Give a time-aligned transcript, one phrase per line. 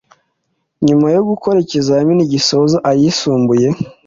[0.87, 3.67] Nyuma yo gukora ikizamini gisoza ayisumbuye